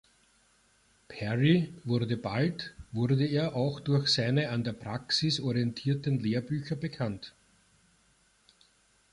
[1.09, 7.33] Perry wurde Bald wurde er auch durch seine an der Praxis orientierten Lehrbücher bekannt.